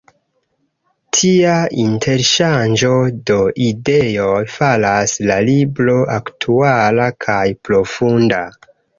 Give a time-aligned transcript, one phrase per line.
[1.15, 2.93] Tia interŝanĝo
[3.29, 8.41] de ideoj faras la libro aktuala kaj profunda.